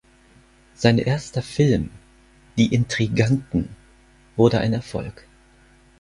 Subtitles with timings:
[0.73, 1.91] Sein erster Film
[2.57, 3.69] "Die Intriganten"
[4.35, 5.27] wurde ein Erfolg.